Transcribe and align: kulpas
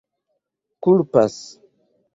kulpas 0.81 1.37